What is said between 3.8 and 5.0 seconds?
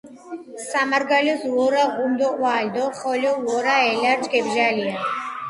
ელარჯ გებჟალია.